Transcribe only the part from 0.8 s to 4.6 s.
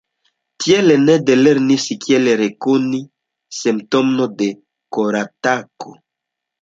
Ned lernis kiel rekoni simptomon de